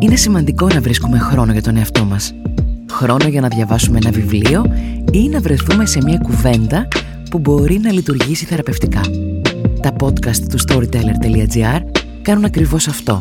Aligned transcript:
Είναι 0.00 0.16
σημαντικό 0.16 0.66
να 0.66 0.80
βρίσκουμε 0.80 1.18
χρόνο 1.18 1.52
για 1.52 1.62
τον 1.62 1.76
εαυτό 1.76 2.04
μας. 2.04 2.34
Χρόνο 2.90 3.28
για 3.28 3.40
να 3.40 3.48
διαβάσουμε 3.48 3.98
ένα 3.98 4.10
βιβλίο 4.10 4.64
ή 5.12 5.28
να 5.28 5.40
βρεθούμε 5.40 5.86
σε 5.86 6.02
μια 6.02 6.18
κουβέντα 6.18 6.88
που 7.30 7.38
μπορεί 7.38 7.78
να 7.78 7.92
λειτουργήσει 7.92 8.44
θεραπευτικά. 8.44 9.00
Τα 9.82 9.92
podcast 10.00 10.36
του 10.50 10.58
storyteller.gr 10.68 11.80
κάνουν 12.22 12.44
ακριβώς 12.44 12.88
αυτό. 12.88 13.16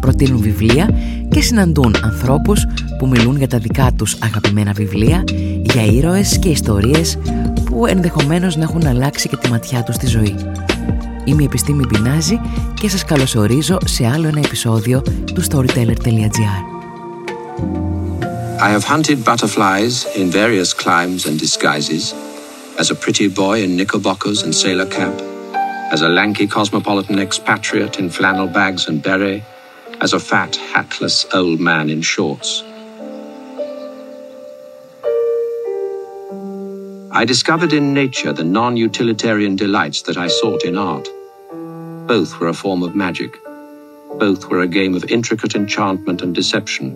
Προτείνουν 0.00 0.40
βιβλία 0.40 0.90
και 1.28 1.40
συναντούν 1.40 1.94
ανθρώπους 2.02 2.66
που 2.98 3.08
μιλούν 3.08 3.36
για 3.36 3.48
τα 3.48 3.58
δικά 3.58 3.92
τους 3.96 4.16
αγαπημένα 4.22 4.72
βιβλία, 4.72 5.24
για 5.62 5.84
ήρωες 5.84 6.38
και 6.38 6.48
ιστορίες 6.48 7.18
που 7.64 7.86
ενδεχομένως 7.86 8.56
να 8.56 8.62
έχουν 8.62 8.86
αλλάξει 8.86 9.28
και 9.28 9.36
τη 9.36 9.50
ματιά 9.50 9.82
τους 9.82 9.94
στη 9.94 10.06
ζωή. 10.06 10.34
Είμαι 11.24 11.42
η 11.42 11.44
Επιστήμη 11.44 11.84
Μπινάζη 11.88 12.40
και 12.80 12.88
σας 12.88 13.04
καλωσορίζω 13.04 13.78
σε 13.84 14.06
άλλο 14.06 14.28
ένα 14.28 14.38
επεισόδιο 14.38 15.02
του 15.34 15.44
storyteller.gr. 15.50 16.72
I 18.60 18.70
have 18.76 18.84
hunted 18.84 19.24
butterflies 19.24 19.94
in 20.20 20.30
various 20.30 20.72
climes 20.72 21.26
and 21.26 21.36
disguises, 21.46 22.14
as 22.78 22.90
a 22.90 22.94
pretty 22.94 23.28
boy 23.42 23.56
in 23.64 23.70
knickerbockers 23.76 24.40
and 24.44 24.52
sailor 24.62 24.88
cap, 24.98 25.14
as 25.94 26.00
a 26.02 26.08
lanky 26.18 26.46
cosmopolitan 26.56 27.18
expatriate 27.26 27.96
in 28.02 28.08
flannel 28.16 28.48
bags 28.58 28.82
and 28.88 28.96
beret, 29.06 29.42
as 30.04 30.12
a 30.12 30.20
fat, 30.30 30.52
hatless 30.72 31.16
old 31.40 31.58
man 31.70 31.86
in 31.94 32.02
shorts. 32.14 32.50
I 37.22 37.24
discovered 37.24 37.72
in 37.72 37.84
nature 38.02 38.32
the 38.40 38.48
non 38.58 38.72
utilitarian 38.88 39.54
delights 39.64 39.98
that 40.06 40.16
I 40.24 40.28
sought 40.38 40.62
in 40.68 40.74
art. 40.92 41.06
Both 42.12 42.30
were 42.38 42.50
a 42.54 42.58
form 42.62 42.80
of 42.86 42.90
magic. 43.04 43.32
Both 44.24 44.40
were 44.50 44.60
a 44.68 44.70
game 44.78 44.94
of 44.98 45.02
intricate 45.16 45.54
enchantment 45.62 46.18
and 46.24 46.34
deception. 46.34 46.86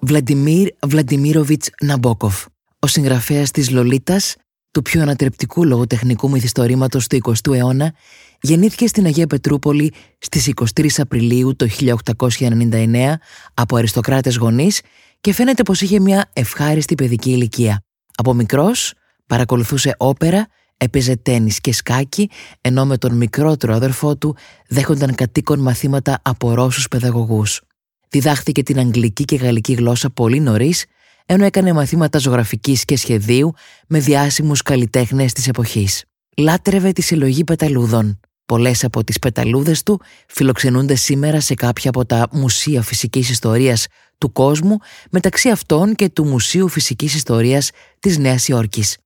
Βλαντιμίρ 0.00 0.68
Βλαντιμίροβιτς 0.86 1.70
Ναμπόκοφ, 1.80 2.46
ο 2.78 2.86
συγγραφέας 2.86 3.50
της 3.50 3.70
Λολίτας, 3.70 4.36
του 4.70 4.82
πιο 4.82 5.02
ανατρεπτικού 5.02 5.64
λογοτεχνικού 5.64 6.30
μυθιστορήματος 6.30 7.06
του 7.06 7.18
20ου 7.22 7.54
αιώνα, 7.54 7.94
γεννήθηκε 8.40 8.86
στην 8.86 9.06
Αγία 9.06 9.26
Πετρούπολη 9.26 9.92
στις 10.18 10.52
23 10.76 10.86
Απριλίου 10.96 11.56
το 11.56 11.66
1899 11.80 13.14
από 13.54 13.76
αριστοκράτες 13.76 14.36
γονείς 14.36 14.80
και 15.22 15.32
φαίνεται 15.32 15.62
πως 15.62 15.80
είχε 15.80 16.00
μια 16.00 16.30
ευχάριστη 16.32 16.94
παιδική 16.94 17.30
ηλικία. 17.30 17.82
Από 18.14 18.34
μικρός 18.34 18.92
παρακολουθούσε 19.26 19.94
όπερα, 19.98 20.46
έπαιζε 20.76 21.16
τένις 21.16 21.60
και 21.60 21.72
σκάκι, 21.72 22.30
ενώ 22.60 22.86
με 22.86 22.98
τον 22.98 23.16
μικρότερο 23.16 23.74
αδερφό 23.74 24.16
του 24.16 24.36
δέχονταν 24.68 25.14
κατοίκον 25.14 25.58
μαθήματα 25.58 26.18
από 26.22 26.54
Ρώσους 26.54 26.88
παιδαγωγούς. 26.88 27.60
Διδάχθηκε 28.08 28.62
την 28.62 28.78
αγγλική 28.78 29.24
και 29.24 29.36
γαλλική 29.36 29.72
γλώσσα 29.72 30.10
πολύ 30.10 30.40
νωρίς, 30.40 30.84
ενώ 31.26 31.44
έκανε 31.44 31.72
μαθήματα 31.72 32.18
ζωγραφικής 32.18 32.84
και 32.84 32.96
σχεδίου 32.96 33.52
με 33.88 33.98
διάσημους 33.98 34.62
καλλιτέχνες 34.62 35.32
της 35.32 35.48
εποχής. 35.48 36.04
Λάτρευε 36.36 36.92
τη 36.92 37.02
συλλογή 37.02 37.44
πεταλούδων. 37.44 38.20
Πολλές 38.46 38.84
από 38.84 39.04
τις 39.04 39.18
πεταλούδες 39.18 39.82
του 39.82 40.00
φιλοξενούνται 40.26 40.94
σήμερα 40.94 41.40
σε 41.40 41.54
κάποια 41.54 41.90
από 41.90 42.06
τα 42.06 42.28
μουσεία 42.32 42.82
φυσικής 42.82 43.30
ιστορίας 43.30 43.86
του 44.22 44.32
κόσμου, 44.32 44.78
μεταξύ 45.10 45.48
αυτών 45.48 45.94
και 45.94 46.08
του 46.08 46.24
Μουσείου 46.24 46.68
Φυσικής 46.68 47.14
Ιστορίας 47.14 47.70
της 48.00 48.18
Νέας 48.18 48.48
Υόρκης. 48.48 48.96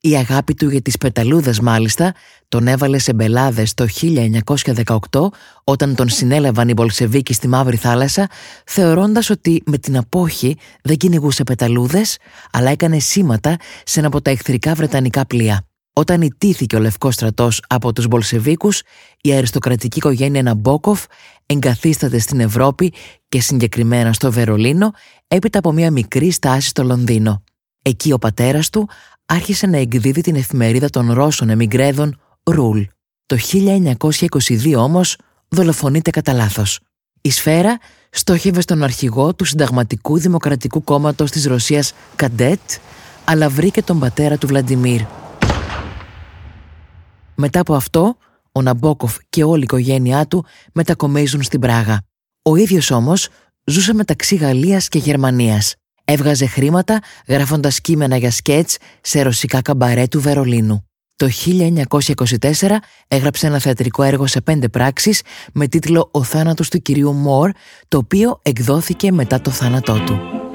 Η 0.00 0.16
αγάπη 0.16 0.54
του 0.54 0.68
για 0.68 0.82
τις 0.82 0.96
πεταλούδες 0.96 1.60
μάλιστα 1.60 2.14
τον 2.48 2.66
έβαλε 2.66 2.98
σε 2.98 3.12
μπελάδες 3.12 3.74
το 3.74 3.86
1918 4.00 4.94
όταν 5.64 5.94
τον 5.94 6.08
συνέλαβαν 6.08 6.68
οι 6.68 6.72
Μπολσεβίκοι 6.72 7.32
στη 7.32 7.48
Μαύρη 7.48 7.76
Θάλασσα 7.76 8.28
θεωρώντας 8.66 9.30
ότι 9.30 9.62
με 9.66 9.78
την 9.78 9.96
απόχη 9.96 10.56
δεν 10.82 10.96
κυνηγούσε 10.96 11.42
πεταλούδες 11.42 12.18
αλλά 12.52 12.70
έκανε 12.70 12.98
σήματα 12.98 13.56
σε 13.84 13.98
ένα 13.98 14.08
από 14.08 14.22
τα 14.22 14.30
εχθρικά 14.30 14.74
βρετανικά 14.74 15.26
πλοία. 15.26 15.66
Όταν 15.98 16.22
ιτήθηκε 16.22 16.76
ο 16.76 16.78
Λευκός 16.78 17.14
Στρατός 17.14 17.62
από 17.68 17.92
τους 17.92 18.06
Μπολσεβίκους, 18.06 18.82
η 19.20 19.34
αριστοκρατική 19.34 19.98
οικογένεια 19.98 20.42
Ναμπόκοφ 20.42 21.04
εγκαθίσταται 21.46 22.18
στην 22.18 22.40
Ευρώπη 22.40 22.92
και 23.28 23.40
συγκεκριμένα 23.40 24.12
στο 24.12 24.32
Βερολίνο 24.32 24.92
έπειτα 25.28 25.58
από 25.58 25.72
μια 25.72 25.90
μικρή 25.90 26.30
στάση 26.30 26.68
στο 26.68 26.84
Λονδίνο. 26.84 27.42
Εκεί 27.82 28.12
ο 28.12 28.18
πατέρας 28.18 28.70
του 28.70 28.88
άρχισε 29.26 29.66
να 29.66 29.76
εκδίδει 29.76 30.20
την 30.20 30.34
εφημερίδα 30.34 30.90
των 30.90 31.12
Ρώσων 31.12 31.48
εμιγκρέδων 31.48 32.20
Ρουλ. 32.42 32.82
Το 33.26 33.36
1922 33.52 34.74
όμως 34.76 35.16
δολοφονείται 35.48 36.10
κατά 36.10 36.32
λάθος. 36.32 36.80
Η 37.20 37.30
σφαίρα 37.30 37.78
στόχευε 38.10 38.60
στον 38.60 38.82
αρχηγό 38.82 39.34
του 39.34 39.44
Συνταγματικού 39.44 40.18
Δημοκρατικού 40.18 40.84
Κόμματος 40.84 41.30
της 41.30 41.46
Ρωσίας 41.46 41.92
Καντέτ, 42.16 42.60
αλλά 43.24 43.48
βρήκε 43.48 43.82
τον 43.82 43.98
πατέρα 43.98 44.36
του 44.36 44.46
Βλαντιμίρ. 44.46 45.00
Μετά 47.36 47.60
από 47.60 47.74
αυτό, 47.74 48.16
ο 48.52 48.62
Ναμπόκοφ 48.62 49.16
και 49.28 49.44
όλη 49.44 49.60
η 49.60 49.62
οικογένειά 49.62 50.26
του 50.26 50.44
μετακομίζουν 50.72 51.42
στην 51.42 51.60
Πράγα. 51.60 52.02
Ο 52.42 52.56
ίδιος 52.56 52.90
όμως 52.90 53.28
ζούσε 53.64 53.94
μεταξύ 53.94 54.36
Γαλλίας 54.36 54.88
και 54.88 54.98
Γερμανίας. 54.98 55.74
Έβγαζε 56.04 56.46
χρήματα 56.46 57.02
γράφοντας 57.28 57.80
κείμενα 57.80 58.16
για 58.16 58.30
σκέτς 58.30 58.76
σε 59.00 59.22
ρωσικά 59.22 59.62
καμπαρέ 59.62 60.06
του 60.06 60.20
Βερολίνου. 60.20 60.86
Το 61.16 61.28
1924 61.46 62.80
έγραψε 63.08 63.46
ένα 63.46 63.58
θεατρικό 63.58 64.02
έργο 64.02 64.26
σε 64.26 64.40
πέντε 64.40 64.68
πράξεις 64.68 65.22
με 65.52 65.68
τίτλο 65.68 66.08
«Ο 66.12 66.22
θάνατος 66.22 66.68
του 66.70 66.82
κυρίου 66.82 67.12
Μόρ», 67.12 67.50
το 67.88 67.98
οποίο 67.98 68.38
εκδόθηκε 68.42 69.12
μετά 69.12 69.40
το 69.40 69.50
θάνατό 69.50 69.98
του. 70.06 70.45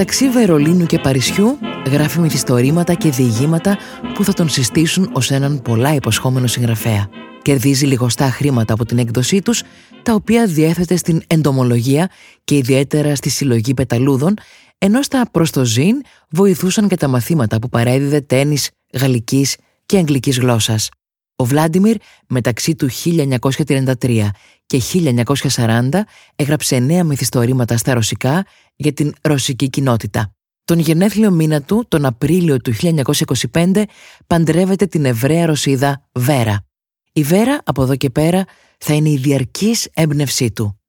Μεταξύ 0.00 0.30
Βερολίνου 0.30 0.86
και 0.86 0.98
Παρισιού 0.98 1.58
γράφει 1.90 2.20
μυθιστορήματα 2.20 2.94
και 2.94 3.10
διηγήματα 3.10 3.78
που 4.14 4.24
θα 4.24 4.32
τον 4.32 4.48
συστήσουν 4.48 5.10
ως 5.12 5.30
έναν 5.30 5.62
πολλά 5.62 5.94
υποσχόμενο 5.94 6.46
συγγραφέα. 6.46 7.08
Κερδίζει 7.42 7.86
λιγοστά 7.86 8.30
χρήματα 8.30 8.72
από 8.74 8.84
την 8.84 8.98
έκδοσή 8.98 9.42
τους, 9.42 9.62
τα 10.02 10.14
οποία 10.14 10.46
διέθετε 10.46 10.96
στην 10.96 11.22
εντομολογία 11.26 12.10
και 12.44 12.56
ιδιαίτερα 12.56 13.14
στη 13.14 13.28
συλλογή 13.28 13.74
πεταλούδων, 13.74 14.34
ενώ 14.78 15.02
στα 15.02 15.28
προστοζήν 15.30 16.02
βοηθούσαν 16.30 16.88
και 16.88 16.96
τα 16.96 17.08
μαθήματα 17.08 17.58
που 17.58 17.68
παρέδιδε 17.68 18.20
τένις, 18.20 18.70
γαλλικής 19.00 19.56
και 19.86 19.96
αγγλικής 19.96 20.38
γλώσσας. 20.38 20.88
Ο 21.40 21.44
Βλάντιμιρ 21.44 21.96
μεταξύ 22.28 22.74
του 22.74 22.88
1933 23.04 24.28
και 24.66 24.82
1940 25.54 25.88
έγραψε 26.36 26.78
νέα 26.78 27.04
μυθιστορήματα 27.04 27.76
στα 27.76 27.94
ρωσικά 27.94 28.46
για 28.76 28.92
την 28.92 29.14
ρωσική 29.22 29.68
κοινότητα. 29.68 30.32
Τον 30.64 30.78
γενέθλιο 30.78 31.30
μήνα 31.30 31.62
του, 31.62 31.84
τον 31.88 32.04
Απρίλιο 32.04 32.56
του 32.56 32.74
1925, 33.52 33.82
παντρεύεται 34.26 34.86
την 34.86 35.04
Εβραία 35.04 35.46
Ρωσίδα 35.46 36.08
Βέρα. 36.12 36.66
Η 37.12 37.22
Βέρα 37.22 37.60
από 37.64 37.82
εδώ 37.82 37.96
και 37.96 38.10
πέρα 38.10 38.44
θα 38.78 38.94
είναι 38.94 39.08
η 39.08 39.16
διαρκής 39.16 39.88
έμπνευσή 39.92 40.50
του. 40.50 40.80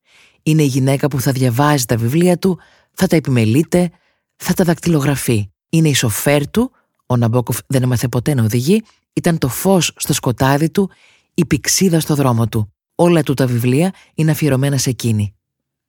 Είναι 0.44 0.64
η 0.64 0.66
γυναίκα 0.66 1.08
που 1.08 1.20
θα 1.22 1.32
διαβάζει 1.32 1.86
τα 1.86 1.98
βιβλία 1.98 2.38
του, 2.38 2.60
θα 2.94 3.08
τα 3.08 3.16
επιμελείται, 3.16 3.92
θα 4.36 4.54
τα 4.54 4.64
δακτυλογραφεί. 4.64 5.52
Είναι 5.70 5.90
η 5.90 5.94
σοφέρ 5.94 6.50
του, 6.50 6.72
ο 7.12 7.18
Ναμπόκοφ 7.18 7.58
δεν 7.68 7.84
έμαθε 7.84 8.08
ποτέ 8.08 8.34
να 8.34 8.44
οδηγεί, 8.44 8.84
ήταν 9.14 9.38
το 9.38 9.48
φως 9.48 9.92
στο 9.96 10.14
σκοτάδι 10.14 10.70
του, 10.70 10.92
η 11.34 11.46
πηξίδα 11.46 12.00
στο 12.00 12.16
δρόμο 12.16 12.48
του. 12.48 12.74
Όλα 12.96 13.24
του 13.24 13.34
τα 13.34 13.46
βιβλία 13.48 13.94
είναι 14.14 14.32
αφιερωμένα 14.32 14.78
σε 14.78 14.90
εκείνη. 14.90 15.36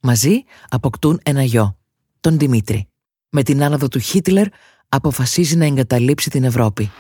Μαζί 0.00 0.44
αποκτούν 0.69 1.20
ένα 1.22 1.43
γιο, 1.43 1.76
τον 2.20 2.38
Δημήτρη. 2.38 2.88
Με 3.31 3.43
την 3.43 3.62
άνοδο 3.62 3.88
του 3.88 3.99
Χίτλερ 3.99 4.46
αποφασίζει 4.88 5.56
να 5.56 5.64
εγκαταλείψει 5.64 6.31
την 6.31 6.44
Ευρώπη. 6.44 6.90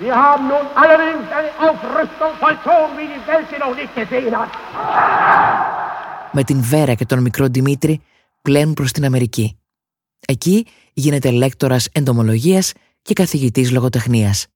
Με 6.32 6.44
την 6.44 6.62
Βέρα 6.62 6.94
και 6.94 7.04
τον 7.04 7.20
μικρό 7.20 7.46
Δημήτρη 7.46 8.02
πλέουν 8.42 8.74
προς 8.74 8.92
την 8.92 9.04
Αμερική. 9.04 9.58
Εκεί 10.26 10.66
γίνεται 10.92 11.30
λέκτορας 11.30 11.88
εντομολογίας 11.92 12.72
και 13.02 13.12
καθηγητής 13.12 13.70
λογοτεχνίας. 13.70 14.46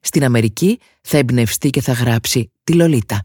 Στην 0.00 0.24
Αμερική 0.24 0.78
θα 1.02 1.18
εμπνευστεί 1.18 1.70
και 1.70 1.80
θα 1.80 1.92
γράψει 1.92 2.52
«Τη 2.64 2.72
Λολίτα». 2.72 3.24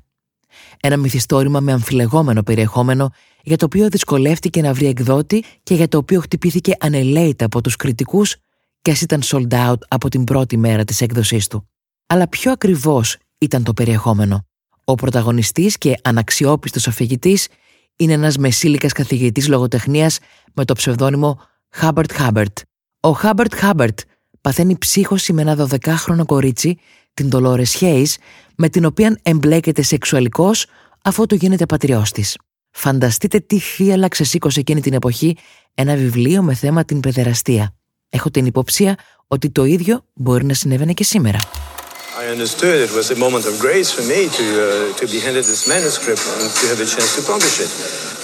Ένα 0.79 0.97
μυθιστόρημα 0.97 1.59
με 1.59 1.71
αμφιλεγόμενο 1.71 2.43
περιεχόμενο 2.43 3.11
για 3.43 3.57
το 3.57 3.65
οποίο 3.65 3.89
δυσκολεύτηκε 3.89 4.61
να 4.61 4.73
βρει 4.73 4.85
εκδότη 4.85 5.43
και 5.63 5.75
για 5.75 5.87
το 5.87 5.97
οποίο 5.97 6.19
χτυπήθηκε 6.19 6.73
ανελαίητα 6.79 7.45
από 7.45 7.61
τους 7.61 7.75
κριτικούς 7.75 8.35
και 8.81 8.91
ας 8.91 9.01
ήταν 9.01 9.21
sold 9.23 9.49
out 9.49 9.79
από 9.87 10.09
την 10.09 10.23
πρώτη 10.23 10.57
μέρα 10.57 10.83
της 10.83 11.01
έκδοσής 11.01 11.47
του. 11.47 11.69
Αλλά 12.07 12.27
πιο 12.27 12.51
ακριβώς 12.51 13.17
ήταν 13.37 13.63
το 13.63 13.73
περιεχόμενο. 13.73 14.45
Ο 14.83 14.95
πρωταγωνιστής 14.95 15.77
και 15.77 15.97
αναξιόπιστος 16.03 16.87
αφηγητής 16.87 17.47
είναι 17.95 18.13
ένας 18.13 18.37
μεσήλικας 18.37 18.91
καθηγητής 18.91 19.47
λογοτεχνίας 19.47 20.19
με 20.53 20.65
το 20.65 20.73
ψευδόνυμο 20.73 21.39
Χάμπερτ 21.69 22.13
Χάμπερτ. 22.13 22.57
Ο 22.99 23.11
Χάμπερτ 23.11 23.55
Χάμπερτ 23.55 23.99
παθαίνει 24.45 24.77
ψύχωση 24.77 25.33
με 25.33 25.41
ένα 25.41 25.67
12χρονο 25.69 26.25
κορίτσι, 26.25 26.77
την 27.13 27.29
Dolores 27.31 27.79
Hayes, 27.79 28.13
με 28.55 28.69
την 28.69 28.85
οποία 28.85 29.19
εμπλέκεται 29.23 29.81
σεξουαλικώς 29.81 30.65
αφού 31.01 31.25
του 31.25 31.35
γίνεται 31.35 31.65
πατριός 31.65 32.11
της. 32.11 32.37
Φανταστείτε 32.71 33.39
τι 33.39 33.59
θύαλα 33.59 34.07
ξεσήκωσε 34.07 34.59
εκείνη 34.59 34.81
την 34.81 34.93
εποχή 34.93 35.37
ένα 35.73 35.95
βιβλίο 35.95 36.41
με 36.41 36.53
θέμα 36.53 36.85
την 36.85 36.99
παιδεραστία. 36.99 37.75
Έχω 38.09 38.31
την 38.31 38.45
υποψία 38.45 38.97
ότι 39.27 39.49
το 39.49 39.63
ίδιο 39.63 40.05
μπορεί 40.13 40.45
να 40.45 40.53
συνέβαινε 40.53 40.93
και 40.93 41.03
σήμερα. 41.03 41.39
I 42.21 42.37
understood 42.37 42.77
it 42.87 42.93
was 42.99 43.07
a 43.17 43.19
moment 43.25 43.45
of 43.51 43.53
grace 43.65 43.89
for 43.97 44.03
me 44.13 44.21
to, 44.37 44.45
uh, 44.65 44.99
to 44.99 45.05
be 45.13 45.19
handed 45.25 45.45
this 45.51 45.63
manuscript 45.73 46.23
and 46.39 46.49
to 46.59 46.63
have 46.71 46.79
a 46.85 46.89
chance 46.93 47.11
to 47.17 47.21
publish 47.31 47.59
it. 47.59 47.69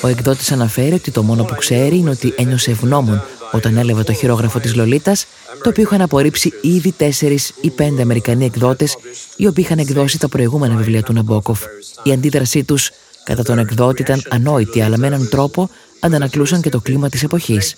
Ο 0.02 0.08
εκδότης 0.08 0.52
αναφέρει 0.52 0.94
ότι 0.94 1.12
το 1.12 1.24
μόνο 1.24 1.44
που 1.44 1.56
ξέρει 1.56 1.98
είναι 1.98 2.10
ότι 2.10 2.34
ένιωσε 2.38 2.72
ευγνώμων 2.72 3.24
όταν 3.52 3.78
έλαβε 3.78 4.04
το 4.04 4.14
χειρόγραφο 4.14 4.60
της 4.60 4.76
Λολίτας, 4.76 5.26
το 5.64 5.70
οποίο 5.70 5.84
είχαν 5.84 6.02
απορρίψει 6.02 6.54
ήδη 6.62 6.92
τέσσερις 6.92 7.54
ή 7.62 7.70
πέντε 7.70 8.02
Αμερικανοί 8.02 8.46
εκδότες, 8.46 8.98
οι 9.36 9.48
οποίοι 9.48 9.64
είχαν 9.68 9.80
εκδώσει 9.80 10.20
τα 10.20 10.28
προηγούμενα 10.28 10.76
βιβλία 10.76 11.04
του 11.04 11.14
Ναμπόκοφ. 11.14 11.62
Η 12.04 12.12
αντίδρασή 12.12 12.64
τους 12.64 12.92
κατά 13.24 13.44
τον 13.44 13.60
εκδότη 13.60 14.02
ήταν 14.02 14.22
ανόητη, 14.30 14.82
αλλά 14.82 14.98
με 14.98 15.08
έναν 15.08 15.30
τρόπο 15.30 15.70
αντανακλούσαν 16.00 16.62
και 16.62 16.70
το 16.70 16.80
κλίμα 16.80 17.10
της 17.10 17.24
εποχής. 17.24 17.76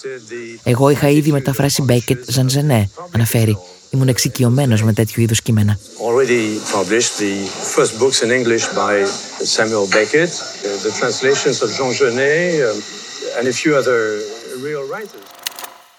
Εγώ 0.63 0.89
είχα 0.89 1.09
ήδη 1.09 1.31
μεταφράσει 1.31 1.81
Μπέκετ, 1.81 2.23
Ζαν 2.27 2.50
Ζενέ, 2.50 2.89
αναφέρει. 3.11 3.57
Ήμουν 3.89 4.07
εξοικειωμένος 4.07 4.83
με 4.83 4.93
τέτοιου 4.93 5.21
είδους 5.21 5.41
κείμενα. 5.41 5.79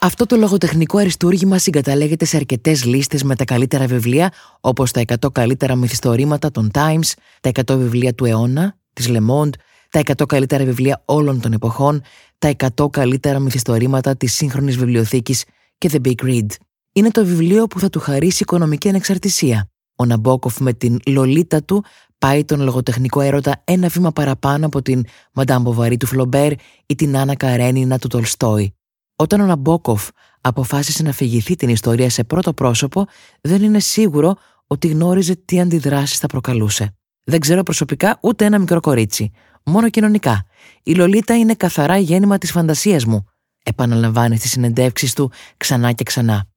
Αυτό 0.04 0.26
το 0.26 0.36
λογοτεχνικό 0.36 0.98
αριστούργημα 0.98 1.58
συγκαταλέγεται 1.58 2.24
σε 2.24 2.36
αρκετές 2.36 2.84
λίστες 2.84 3.22
με 3.22 3.36
τα 3.36 3.44
καλύτερα 3.44 3.86
βιβλία, 3.86 4.32
όπως 4.60 4.90
τα 4.90 5.02
100 5.06 5.32
καλύτερα 5.32 5.74
μυθιστορήματα 5.74 6.50
των 6.50 6.70
Times, 6.74 7.12
τα 7.40 7.50
100 7.66 7.76
βιβλία 7.76 8.14
του 8.14 8.24
αιώνα, 8.24 8.78
της 8.92 9.08
Le 9.08 9.16
Monde, 9.16 9.50
τα 9.90 10.00
100 10.16 10.26
καλύτερα 10.26 10.64
βιβλία 10.64 11.02
όλων 11.04 11.40
των 11.40 11.52
εποχών, 11.52 12.02
τα 12.38 12.54
100 12.76 12.90
καλύτερα 12.90 13.38
μυθιστορήματα 13.38 14.16
της 14.16 14.34
σύγχρονης 14.34 14.76
βιβλιοθήκης 14.76 15.44
και 15.78 15.90
The 15.92 16.06
Big 16.06 16.24
Read. 16.24 16.46
Είναι 16.92 17.10
το 17.10 17.24
βιβλίο 17.24 17.66
που 17.66 17.80
θα 17.80 17.90
του 17.90 18.00
χαρίσει 18.00 18.42
οικονομική 18.42 18.88
ανεξαρτησία. 18.88 19.68
Ο 19.96 20.04
Ναμπόκοφ 20.04 20.60
με 20.60 20.72
την 20.72 20.98
λολίτα 21.06 21.62
του 21.62 21.84
πάει 22.18 22.44
τον 22.44 22.60
λογοτεχνικό 22.60 23.20
έρωτα 23.20 23.62
ένα 23.64 23.88
βήμα 23.88 24.12
παραπάνω 24.12 24.66
από 24.66 24.82
την 24.82 25.04
Μαντάμ 25.32 25.62
Μποβαρή 25.62 25.96
του 25.96 26.06
Φλομπέρ 26.06 26.52
ή 26.86 26.94
την 26.96 27.16
Άννα 27.16 27.36
Καρένινα 27.36 27.98
του 27.98 28.08
Τολστόη. 28.08 28.74
Όταν 29.16 29.40
ο 29.40 29.46
Ναμπόκοφ 29.46 30.08
αποφάσισε 30.40 31.02
να 31.02 31.12
φυγηθεί 31.12 31.54
την 31.54 31.68
ιστορία 31.68 32.10
σε 32.10 32.24
πρώτο 32.24 32.52
πρόσωπο, 32.52 33.06
δεν 33.40 33.62
είναι 33.62 33.80
σίγουρο 33.80 34.36
ότι 34.66 34.88
γνώριζε 34.88 35.36
τι 35.36 35.60
αντιδράσεις 35.60 36.18
θα 36.18 36.26
προκαλούσε. 36.26 36.96
Δεν 37.24 37.40
ξέρω 37.40 37.62
προσωπικά 37.62 38.18
ούτε 38.22 38.44
ένα 38.44 38.58
μικρό 38.58 38.80
κορίτσι. 38.80 39.30
Μόνο 39.64 39.90
κοινωνικά. 39.90 40.46
Η 40.82 40.94
Λολίτα 40.94 41.36
είναι 41.36 41.54
καθαρά 41.54 41.98
γέννημα 41.98 42.38
της 42.38 42.50
φαντασίας 42.50 43.04
μου, 43.04 43.24
επαναλαμβάνει 43.62 44.36
στις 44.36 44.50
συνεντεύξεις 44.50 45.12
του 45.14 45.32
ξανά 45.56 45.92
και 45.92 46.04
ξανά. 46.04 46.48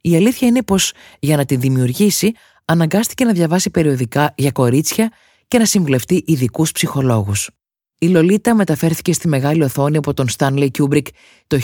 Η 0.00 0.16
αλήθεια 0.16 0.48
είναι 0.48 0.62
πως 0.62 0.92
για 1.20 1.36
να 1.36 1.44
τη 1.44 1.56
δημιουργήσει 1.56 2.32
αναγκάστηκε 2.64 3.24
να 3.24 3.32
διαβάσει 3.32 3.70
περιοδικά 3.70 4.34
για 4.36 4.50
κορίτσια 4.50 5.12
και 5.48 5.58
να 5.58 5.64
συμβουλευτεί 5.64 6.22
ειδικούς 6.26 6.72
ψυχολόγους. 6.72 7.50
Η 7.98 8.08
Λολίτα 8.08 8.54
μεταφέρθηκε 8.54 9.12
στη 9.12 9.28
μεγάλη 9.28 9.62
οθόνη 9.62 9.96
από 9.96 10.14
τον 10.14 10.26
Stanley 10.36 10.68
Kubrick 10.78 11.06
το 11.46 11.58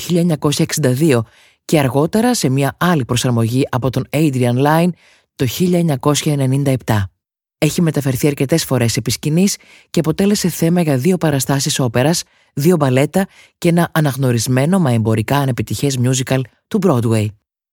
1962 0.81 1.21
και 1.65 1.79
αργότερα 1.79 2.35
σε 2.35 2.49
μια 2.49 2.77
άλλη 2.79 3.05
προσαρμογή 3.05 3.67
από 3.71 3.91
τον 3.91 4.07
Adrian 4.11 4.67
Lyne 4.67 4.91
το 5.35 5.47
1997. 5.59 6.75
Έχει 7.59 7.83
μεταφερθεί 7.83 8.27
αρκετές 8.27 8.65
φορές 8.65 8.97
επί 8.97 9.11
σκηνής 9.11 9.57
και 9.91 10.01
αποτέλεσε 10.01 10.49
θέμα 10.49 10.81
για 10.81 10.97
δύο 10.97 11.17
παραστάσεις 11.17 11.81
όπερας, 11.81 12.23
δύο 12.55 12.77
μπαλέτα 12.77 13.27
και 13.59 13.69
ένα 13.69 13.91
αναγνωρισμένο 13.93 14.79
μα 14.79 14.93
εμπορικά 14.93 15.37
ανεπιτυχές 15.37 15.99
musical 16.03 16.41
του 16.69 16.79
Broadway. 16.83 17.27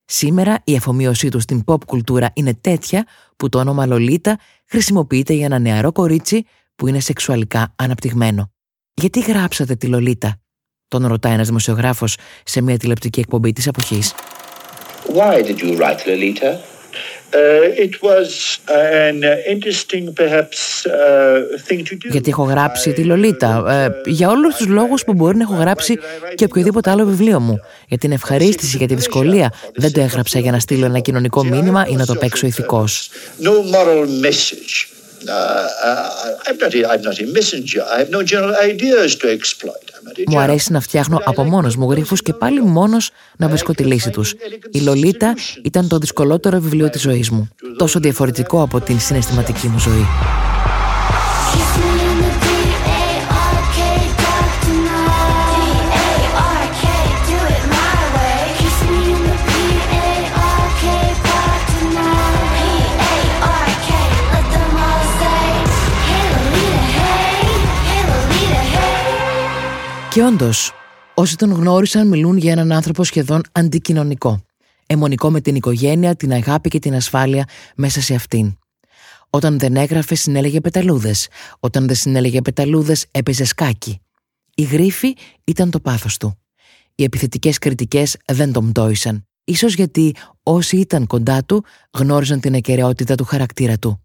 Σήμερα 0.05 0.61
η 0.63 0.75
αφομοίωσή 0.75 1.29
του 1.29 1.39
στην 1.39 1.63
pop 1.65 1.85
κουλτούρα 1.85 2.31
είναι 2.33 2.53
τέτοια 2.53 3.05
που 3.35 3.49
το 3.49 3.59
όνομα 3.59 3.85
Λολίτα 3.85 4.39
χρησιμοποιείται 4.65 5.33
για 5.33 5.45
ένα 5.45 5.59
νεαρό 5.59 5.91
κορίτσι 5.91 6.45
που 6.77 6.87
είναι 6.87 6.99
σεξουαλικά 6.99 7.73
αναπτυγμένο. 7.75 8.51
Γιατί 8.93 9.19
γράψατε 9.19 9.75
τη 9.75 9.87
Λολίτα, 9.87 10.39
τον 10.87 11.07
ρωτάει 11.07 11.33
ένας 11.33 11.47
δημοσιογράφος 11.47 12.17
σε 12.43 12.61
μια 12.61 12.77
τηλεπτική 12.77 13.19
εκπομπή 13.19 13.53
της 13.53 13.67
εποχής. 13.67 14.13
Why 15.15 15.35
did 15.47 15.57
you 15.57 15.77
write 15.79 16.01
Lolita? 16.07 16.51
Γιατί 22.11 22.29
έχω 22.29 22.43
γράψει 22.43 22.93
τη 22.93 23.03
Λολίτα. 23.03 23.63
Ε, 24.05 24.09
για 24.09 24.29
όλους 24.29 24.55
τους 24.55 24.67
λόγους 24.67 25.03
που 25.03 25.13
μπορεί 25.13 25.37
να 25.37 25.43
έχω 25.43 25.53
γράψει 25.53 25.97
και 26.35 26.43
οποιοδήποτε 26.43 26.89
άλλο 26.89 27.05
βιβλίο 27.05 27.39
μου. 27.39 27.59
Για 27.87 27.97
την 27.97 28.11
ευχαρίστηση, 28.11 28.77
για 28.77 28.87
τη 28.87 28.95
δυσκολία. 28.95 29.53
Δεν 29.75 29.91
το 29.91 29.99
έγραψα 29.99 30.39
για 30.39 30.51
να 30.51 30.59
στείλω 30.59 30.85
ένα 30.85 30.99
κοινωνικό 30.99 31.43
μήνυμα 31.43 31.87
ή 31.87 31.95
να 31.95 32.05
το 32.05 32.15
παίξω 32.15 32.47
ηθικός. 32.47 33.09
Μου 40.27 40.39
αρέσει 40.39 40.71
να 40.71 40.79
φτιάχνω 40.79 41.21
από 41.23 41.43
μόνος 41.43 41.75
μου 41.75 41.91
γρίφους 41.91 42.21
και 42.21 42.33
πάλι 42.33 42.61
μόνος 42.61 43.11
να 43.37 43.47
βρίσκω 43.47 43.73
τη 43.73 43.83
λύση 43.83 44.09
τους. 44.09 44.35
Η 44.71 44.79
Λολίτα 44.79 45.35
ήταν 45.63 45.87
το 45.87 45.97
δυσκολότερο 45.97 46.59
βιβλίο 46.59 46.89
της 46.89 47.01
ζωής 47.01 47.29
μου. 47.29 47.49
Τόσο 47.77 47.99
διαφορετικό 47.99 48.61
από 48.61 48.79
την 48.79 48.99
συναισθηματική 48.99 49.67
μου 49.67 49.79
ζωή. 49.79 50.05
Και 70.17 70.23
όντως, 70.23 70.71
όσοι 71.13 71.35
τον 71.35 71.51
γνώρισαν 71.51 72.07
μιλούν 72.07 72.37
για 72.37 72.51
έναν 72.51 72.71
άνθρωπο 72.71 73.03
σχεδόν 73.03 73.41
αντικοινωνικό. 73.51 74.41
Αιμονικό 74.85 75.31
με 75.31 75.41
την 75.41 75.55
οικογένεια, 75.55 76.15
την 76.15 76.31
αγάπη 76.33 76.69
και 76.69 76.79
την 76.79 76.95
ασφάλεια 76.95 77.47
μέσα 77.75 78.01
σε 78.01 78.15
αυτήν. 78.15 78.57
Όταν 79.29 79.59
δεν 79.59 79.75
έγραφε, 79.75 80.15
συνέλεγε 80.15 80.61
πεταλούδες. 80.61 81.27
Όταν 81.59 81.87
δεν 81.87 81.95
συνέλεγε 81.95 82.41
πεταλούδες, 82.41 83.05
έπαιζε 83.11 83.45
σκάκι. 83.45 84.01
Η 84.55 84.63
γρήφη 84.63 85.15
ήταν 85.43 85.69
το 85.69 85.79
πάθος 85.79 86.17
του. 86.17 86.37
Οι 86.95 87.03
επιθετικές 87.03 87.57
κριτικές 87.57 88.17
δεν 88.25 88.51
τον 88.51 88.69
πτώησαν. 88.69 89.27
Ίσως 89.43 89.73
γιατί 89.73 90.15
όσοι 90.43 90.77
ήταν 90.77 91.07
κοντά 91.07 91.43
του 91.43 91.63
γνώριζαν 91.93 92.39
την 92.39 92.55
ακαιρεότητα 92.55 93.15
του 93.15 93.25
χαρακτήρα 93.25 93.77
του. 93.77 94.01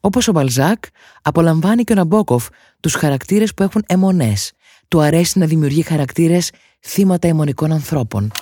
Όπως 0.00 0.28
ο 0.28 0.32
Μπαλζάκ, 0.32 0.84
απολαμβάνει 1.22 1.84
και 1.84 1.92
ο 1.92 1.96
Ναμπόκοφ 1.96 2.48
τους 2.80 2.94
χαρακτήρες 2.94 3.54
που 3.54 3.62
έχουν 3.62 3.84
αιμονές, 3.86 4.52
του 4.90 5.00
αρέσει 5.00 5.38
να 5.38 5.46
δημιουργεί 5.46 5.82
χαρακτήρες 5.82 6.50
θύματα 6.80 7.28
αιμονικών 7.28 7.72
ανθρώπων. 7.72 8.32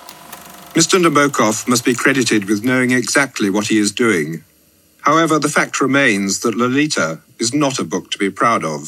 Mr. 0.75 0.97
Nabokov 1.05 1.55
must 1.67 1.83
be 1.83 1.95
credited 2.03 2.41
with 2.49 2.59
knowing 2.63 2.91
exactly 2.91 3.49
what 3.55 3.65
he 3.71 3.77
is 3.85 3.91
doing. 4.05 4.43
However, 5.09 5.35
the 5.45 5.53
fact 5.57 5.73
remains 5.87 6.29
that 6.43 6.53
Lolita 6.61 7.09
is 7.43 7.49
not 7.63 7.75
a 7.83 7.85
book 7.91 8.05
to 8.11 8.17
be 8.23 8.29
proud 8.41 8.63
of. 8.75 8.81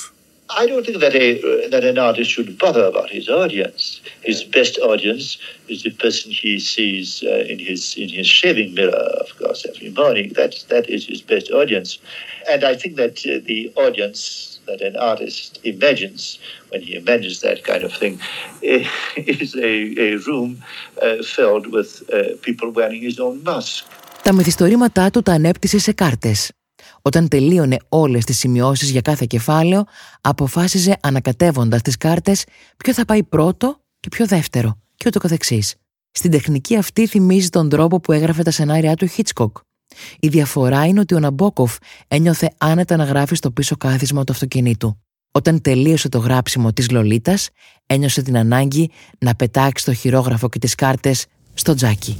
I 0.61 0.65
don't 0.69 0.85
think 0.85 0.99
that 1.05 1.15
a 1.25 1.27
that 1.73 1.83
an 1.91 1.97
artist 1.97 2.29
should 2.33 2.49
bother 2.57 2.85
about 2.91 3.09
his 3.17 3.29
audience. 3.29 4.01
His 4.21 4.39
best 4.43 4.75
audience 4.91 5.25
is 5.73 5.83
the 5.83 5.93
person 6.03 6.27
he 6.31 6.53
sees 6.59 7.07
uh, 7.23 7.51
in 7.51 7.57
his 7.69 7.81
in 8.03 8.09
his 8.09 8.27
shaving 8.27 8.73
mirror, 8.73 9.07
of 9.23 9.29
course, 9.39 9.65
every 9.71 9.91
morning. 10.01 10.33
That 10.39 10.53
that 10.73 10.85
is 10.95 11.01
his 11.11 11.21
best 11.21 11.47
audience, 11.51 11.99
and 12.51 12.63
I 12.71 12.75
think 12.75 12.93
that 12.97 13.15
uh, 13.25 13.39
the 13.49 13.71
audience 13.75 14.50
that 14.67 14.81
an 14.89 14.95
artist 15.11 15.59
imagines 15.73 16.21
when 16.69 16.81
he 16.87 16.91
imagines 17.03 17.37
that 17.47 17.59
kind 17.69 17.83
of 17.87 17.91
thing 18.01 18.15
is 19.41 19.51
a, 19.71 19.73
a 20.07 20.09
room 20.27 20.49
uh, 21.01 21.23
filled 21.35 21.65
with 21.75 21.89
uh, 22.01 22.17
people 22.47 22.67
wearing 22.77 23.01
his 23.09 23.19
own 23.19 23.37
mask. 23.43 23.85
Τα 24.23 24.33
μυθιστορήματά 24.33 25.09
του 25.09 25.21
τα 25.21 25.31
ανέπτυσε 25.33 25.79
σε 25.79 25.91
κάρτες. 25.91 26.51
Όταν 27.01 27.27
τελείωνε 27.27 27.77
όλες 27.89 28.25
τις 28.25 28.37
σημειώσεις 28.37 28.89
για 28.89 29.01
κάθε 29.01 29.25
κεφάλαιο, 29.29 29.83
αποφάσιζε 30.21 30.97
ανακατεύοντας 31.01 31.81
τις 31.81 31.97
κάρτες 31.97 32.43
ποιο 32.77 32.93
θα 32.93 33.05
πάει 33.05 33.23
πρώτο 33.23 33.79
και 33.99 34.09
ποιο 34.09 34.25
δεύτερο 34.25 34.79
και 34.95 35.03
ούτω 35.07 35.19
καθεξής. 35.19 35.75
Στην 36.11 36.31
τεχνική 36.31 36.75
αυτή 36.75 37.07
θυμίζει 37.07 37.49
τον 37.49 37.69
τρόπο 37.69 37.99
που 37.99 38.11
έγραφε 38.11 38.43
τα 38.43 38.51
σενάρια 38.51 38.95
του 38.95 39.07
Hitchcock. 39.17 39.51
Η 40.19 40.27
διαφορά 40.27 40.85
είναι 40.85 40.99
ότι 40.99 41.13
ο 41.13 41.19
Ναμπόκοφ 41.19 41.77
ένιωθε 42.07 42.51
άνετα 42.57 42.95
να 42.95 43.03
γράφει 43.03 43.35
στο 43.35 43.51
πίσω 43.51 43.77
κάθισμα 43.77 44.23
του 44.23 44.31
αυτοκινήτου. 44.31 45.01
Όταν 45.31 45.61
τελείωσε 45.61 46.09
το 46.09 46.17
γράψιμο 46.17 46.73
της 46.73 46.89
Λολίτας, 46.89 47.49
ένιωσε 47.85 48.21
την 48.21 48.37
ανάγκη 48.37 48.91
να 49.19 49.35
πετάξει 49.35 49.85
το 49.85 49.93
χειρόγραφο 49.93 50.49
και 50.49 50.59
τις 50.59 50.75
κάρτες 50.75 51.25
στο 51.53 51.73
τζάκι. 51.73 52.19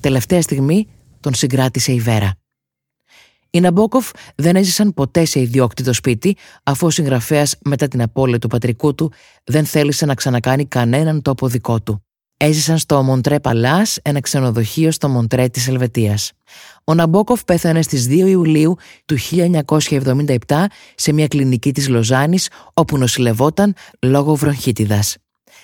Τελευταία 0.00 0.42
στιγμή 0.42 0.86
τον 1.20 1.34
συγκράτησε 1.34 1.92
η 1.92 2.00
Βέρα. 2.00 2.34
Οι 3.50 3.60
Ναμπόκοφ 3.60 4.10
δεν 4.34 4.56
έζησαν 4.56 4.94
ποτέ 4.94 5.24
σε 5.24 5.40
ιδιόκτητο 5.40 5.92
σπίτι, 5.92 6.36
αφού 6.62 6.86
ο 6.86 6.90
συγγραφέας 6.90 7.56
μετά 7.64 7.88
την 7.88 8.02
απώλεια 8.02 8.38
του 8.38 8.48
πατρικού 8.48 8.94
του 8.94 9.12
δεν 9.44 9.64
θέλησε 9.64 10.06
να 10.06 10.14
ξανακάνει 10.14 10.66
κανέναν 10.66 11.22
τόπο 11.22 11.48
δικό 11.48 11.80
του. 11.80 12.04
Έζησαν 12.42 12.78
στο 12.78 13.02
Μοντρέ 13.02 13.40
Παλάς, 13.40 13.98
ένα 14.02 14.20
ξενοδοχείο 14.20 14.90
στο 14.90 15.08
Μοντρέ 15.08 15.48
της 15.48 15.68
Ελβετίας. 15.68 16.32
Ο 16.84 16.94
Ναμπόκοφ 16.94 17.44
πέθανε 17.44 17.82
στις 17.82 18.06
2 18.06 18.28
Ιουλίου 18.28 18.76
του 19.04 19.16
1977 19.18 20.64
σε 20.94 21.12
μια 21.12 21.26
κλινική 21.26 21.72
της 21.72 21.88
Λοζάνης, 21.88 22.48
όπου 22.74 22.98
νοσηλευόταν 22.98 23.74
λόγω 24.00 24.34
βροχίτιδας 24.34 25.16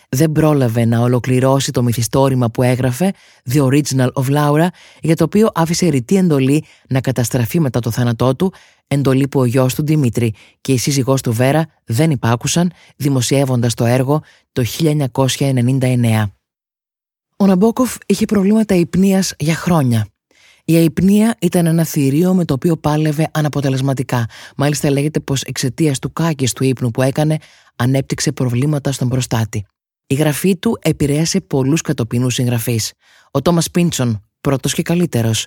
δεν 0.09 0.33
πρόλαβε 0.33 0.85
να 0.85 1.01
ολοκληρώσει 1.01 1.73
το 1.73 1.83
μυθιστόρημα 1.83 2.51
που 2.51 2.63
έγραφε 2.63 3.13
The 3.53 3.63
Original 3.63 4.09
of 4.13 4.25
Laura 4.31 4.67
για 5.01 5.17
το 5.17 5.25
οποίο 5.25 5.51
άφησε 5.55 5.89
ρητή 5.89 6.17
εντολή 6.17 6.65
να 6.89 7.01
καταστραφεί 7.01 7.61
μετά 7.61 7.81
το 7.81 7.91
θάνατό 7.91 8.37
του 8.37 8.53
εντολή 8.87 9.29
που 9.29 9.41
ο 9.41 9.45
γιος 9.45 9.75
του 9.75 9.85
Δημήτρη 9.85 10.35
και 10.61 10.73
η 10.73 10.79
σύζυγός 10.79 11.23
του 11.23 11.33
Βέρα 11.33 11.67
δεν 11.85 12.11
υπάκουσαν 12.11 12.73
δημοσιεύοντας 12.97 13.75
το 13.75 13.85
έργο 13.85 14.23
το 14.53 14.65
1999. 15.39 16.36
Ο 17.47 17.49
Ναμπόκοφ 17.49 17.97
είχε 18.07 18.25
προβλήματα 18.25 18.75
υπνίας 18.75 19.35
για 19.39 19.55
χρόνια. 19.55 20.07
Η 20.65 20.75
αϊπνία 20.75 21.37
ήταν 21.41 21.67
ένα 21.67 21.85
θηρίο 21.85 22.35
με 22.35 22.45
το 22.45 22.55
οποίο 22.55 22.77
πάλευε 22.77 23.29
αναποτελεσματικά. 23.33 24.29
Μάλιστα 24.57 24.91
λέγεται 24.91 25.21
πως 25.21 25.43
εξαιτίας 25.43 25.99
του 25.99 26.13
κάκης 26.13 26.53
του 26.53 26.65
ύπνου 26.65 26.91
που 26.91 27.03
έκανε 27.03 27.39
ανέπτυξε 27.77 28.33
προβλήματα 28.33 28.93
στον 28.93 29.09
προστάτη. 29.09 29.67
Η 30.07 30.15
γραφή 30.15 30.57
του 30.57 30.79
επηρέασε 30.83 31.41
πολλούς 31.41 31.81
κατοπινούς 31.81 32.35
συγγραφείς. 32.35 32.93
Ο 33.31 33.43
Τόμας 33.43 33.71
Πίντσον, 33.71 34.23
πρώτος 34.41 34.73
και 34.75 34.83
καλύτερος, 34.83 35.47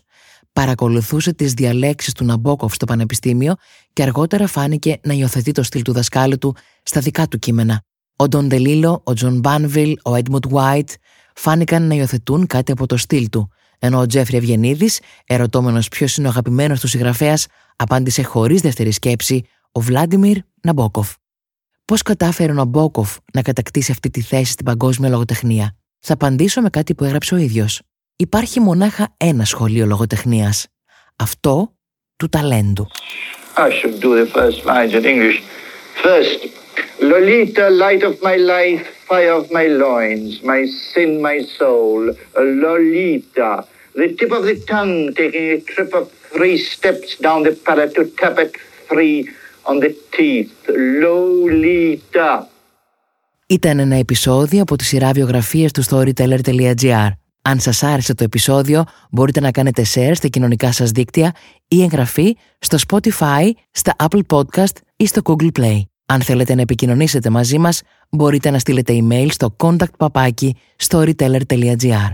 παρακολουθούσε 0.53 1.33
τις 1.33 1.53
διαλέξεις 1.53 2.13
του 2.13 2.25
Ναμπόκοφ 2.25 2.73
στο 2.73 2.85
πανεπιστήμιο 2.85 3.55
και 3.93 4.03
αργότερα 4.03 4.47
φάνηκε 4.47 4.99
να 5.03 5.13
υιοθετεί 5.13 5.51
το 5.51 5.63
στυλ 5.63 5.81
του 5.81 5.93
δασκάλου 5.93 6.37
του 6.37 6.55
στα 6.83 6.99
δικά 6.99 7.27
του 7.27 7.39
κείμενα. 7.39 7.81
Ο 8.15 8.27
Ντον 8.27 8.47
Ντελίλο, 8.47 9.01
ο 9.03 9.13
Τζον 9.13 9.39
Μπάνβιλ, 9.39 9.97
ο 10.03 10.15
Έντμοντ 10.15 10.43
White 10.51 10.93
φάνηκαν 11.39 11.87
να 11.87 11.95
υιοθετούν 11.95 12.47
κάτι 12.47 12.71
από 12.71 12.85
το 12.85 12.97
στυλ 12.97 13.29
του, 13.29 13.51
ενώ 13.79 13.99
ο 13.99 14.05
Τζέφρι 14.05 14.37
Ευγενίδης, 14.37 14.99
ερωτώμενος 15.25 15.87
ποιος 15.87 16.17
είναι 16.17 16.27
ο 16.27 16.29
αγαπημένος 16.29 16.79
του 16.79 16.87
συγγραφέας, 16.87 17.47
απάντησε 17.75 18.23
χωρίς 18.23 18.61
δεύτερη 18.61 18.91
σκέψη 18.91 19.43
ο 19.71 19.79
Βλάντιμιρ 19.79 20.37
Ναμπόκοφ. 20.61 21.13
Πώς 21.85 22.01
κατάφερε 22.01 22.51
ο 22.51 22.55
Ναμπόκοφ 22.55 23.17
να 23.33 23.41
κατακτήσει 23.41 23.91
αυτή 23.91 24.09
τη 24.09 24.21
θέση 24.21 24.51
στην 24.51 24.65
παγκόσμια 24.65 25.09
λογοτεχνία; 25.09 25.75
Θα 25.99 26.13
απαντήσω 26.13 26.61
με 26.61 26.69
κάτι 26.69 26.95
που 26.95 27.03
έγραψε 27.03 27.33
ο 27.35 27.37
ίδιος. 27.37 27.81
Υπάρχει 28.15 28.59
μονάχα 28.59 29.13
ένα 29.17 29.45
σχολείο 29.45 29.85
λογοτεχνίας. 29.85 30.67
Αυτό 31.15 31.73
του 32.15 32.29
ταλέντου. 32.29 32.87
I 33.55 33.69
should 33.69 33.99
do 34.01 34.09
the 34.21 34.27
first 34.35 34.65
lines 34.65 34.93
in 34.93 35.03
English. 35.05 35.39
First, 36.03 36.58
Lolita, 37.01 37.69
light 37.69 38.03
of 38.03 38.15
my 38.21 38.35
life, 38.35 38.85
fire 39.09 39.33
of 39.41 39.45
my 39.51 39.67
loins, 39.83 40.41
my 40.43 40.61
sin, 40.91 41.21
my 41.21 41.37
soul. 41.57 42.01
Lolita, 42.63 43.51
the 43.95 44.07
tip 44.17 44.31
of 44.31 44.43
the 44.49 44.57
tongue 44.71 45.13
taking 45.19 45.47
a 45.57 45.59
trip 45.71 45.91
of 45.99 46.05
three 46.33 46.57
steps 46.57 47.09
down 47.25 47.39
the 47.43 47.53
palate 47.65 47.93
to 47.95 48.03
tap 48.19 48.37
it 48.39 48.53
three 48.89 49.29
on 49.69 49.79
the 49.79 49.91
teeth. 50.15 50.53
Lolita. 51.03 52.47
Ήταν 53.47 53.79
ένα 53.79 53.95
επεισόδιο 53.95 54.61
από 54.61 54.75
τη 54.75 54.83
σειρά 54.83 55.11
βιογραφίες 55.11 55.71
του 55.71 55.83
storyteller.gr. 55.83 57.09
Αν 57.41 57.59
σας 57.59 57.83
άρεσε 57.83 58.13
το 58.13 58.23
επεισόδιο, 58.23 58.83
μπορείτε 59.11 59.39
να 59.39 59.51
κάνετε 59.51 59.85
share 59.93 60.11
στα 60.13 60.27
κοινωνικά 60.27 60.71
σας 60.71 60.91
δίκτυα 60.91 61.35
ή 61.67 61.81
εγγραφή 61.81 62.37
στο 62.59 62.77
Spotify, 62.87 63.49
στα 63.71 63.95
Apple 63.97 64.21
Podcast 64.29 64.75
ή 64.95 65.05
στο 65.05 65.21
Google 65.25 65.59
Play. 65.59 65.81
Αν 66.11 66.21
θέλετε 66.21 66.55
να 66.55 66.61
επικοινωνήσετε 66.61 67.29
μαζί 67.29 67.57
μας, 67.57 67.81
μπορείτε 68.09 68.49
να 68.49 68.59
στείλετε 68.59 68.93
email 69.01 69.27
στο 69.31 69.55
contact 69.57 70.07
storyteller.gr. 70.87 72.11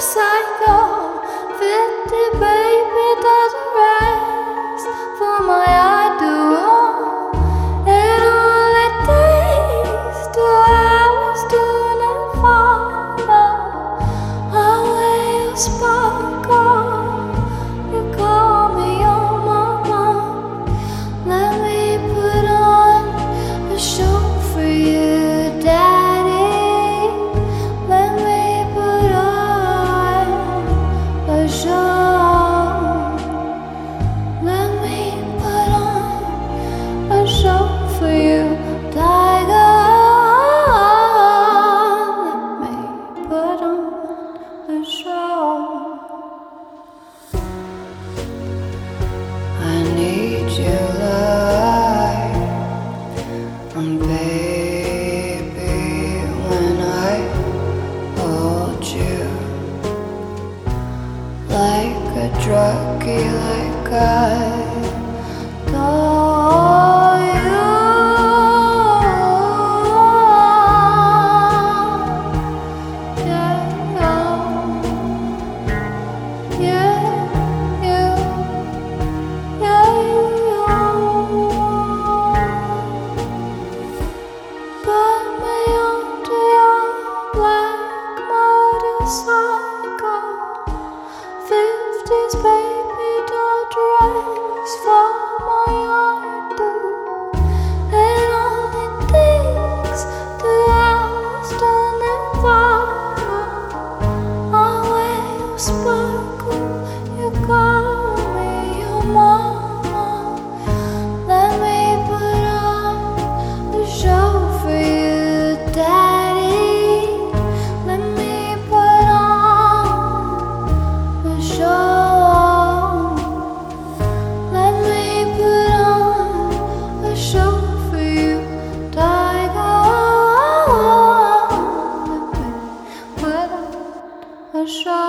psycho, 0.00 1.20
50 1.58 2.40
baby 2.40 3.22
doesn't. 3.22 3.69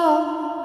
Oh. 0.03 0.61